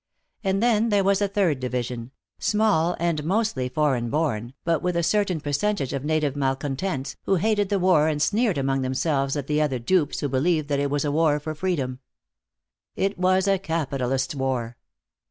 [0.43, 2.09] And then there was a third division,
[2.39, 7.69] small and mostly foreign born, but with a certain percentage of native malcontents, who hated
[7.69, 11.05] the war and sneered among themselves at the other dupes who believed that it was
[11.05, 11.99] a war for freedom.
[12.95, 14.75] It was a capitalists' war.